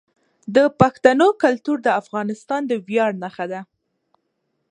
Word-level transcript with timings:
د 0.55 0.57
پښتنو 0.81 1.27
کلتور 1.43 1.77
د 1.83 1.87
افغانستان 2.01 2.61
د 2.67 2.71
ویاړ 2.87 3.11
نښه 3.23 3.45
ده. 3.51 3.61